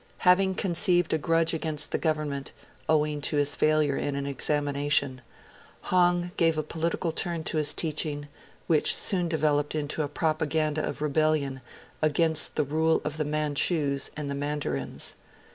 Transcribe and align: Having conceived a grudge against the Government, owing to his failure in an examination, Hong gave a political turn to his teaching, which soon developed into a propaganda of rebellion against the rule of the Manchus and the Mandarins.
Having 0.25 0.55
conceived 0.55 1.13
a 1.13 1.19
grudge 1.19 1.53
against 1.53 1.91
the 1.91 1.99
Government, 1.99 2.53
owing 2.89 3.21
to 3.21 3.35
his 3.37 3.55
failure 3.55 3.95
in 3.95 4.15
an 4.15 4.25
examination, 4.25 5.21
Hong 5.93 6.31
gave 6.37 6.57
a 6.57 6.63
political 6.63 7.11
turn 7.11 7.43
to 7.43 7.57
his 7.57 7.71
teaching, 7.71 8.27
which 8.65 8.95
soon 8.95 9.29
developed 9.29 9.75
into 9.75 10.01
a 10.01 10.07
propaganda 10.07 10.83
of 10.83 11.03
rebellion 11.03 11.61
against 12.01 12.55
the 12.55 12.63
rule 12.63 12.99
of 13.05 13.17
the 13.17 13.25
Manchus 13.25 14.09
and 14.17 14.27
the 14.27 14.33
Mandarins. 14.33 15.13